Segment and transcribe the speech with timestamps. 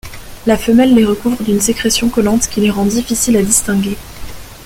[0.47, 3.95] La femelle les recouvre d'une sécrétion collante qui la rend difficile à distinguer.